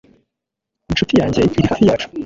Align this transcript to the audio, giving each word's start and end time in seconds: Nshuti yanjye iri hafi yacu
Nshuti 0.91 1.13
yanjye 1.19 1.39
iri 1.55 1.63
hafi 1.69 1.83
yacu 1.89 2.07